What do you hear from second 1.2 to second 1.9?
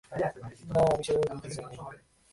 বলতে চাই নি।